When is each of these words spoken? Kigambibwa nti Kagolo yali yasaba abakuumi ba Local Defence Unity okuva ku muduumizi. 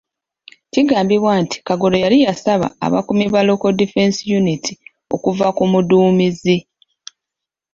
Kigambibwa 0.71 1.33
nti 1.43 1.57
Kagolo 1.67 1.95
yali 2.03 2.17
yasaba 2.25 2.65
abakuumi 2.85 3.25
ba 3.33 3.41
Local 3.47 3.73
Defence 3.81 4.17
Unity 4.39 4.73
okuva 5.15 5.47
ku 5.57 5.63
muduumizi. 5.71 6.57